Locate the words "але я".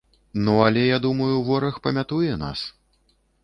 0.67-0.97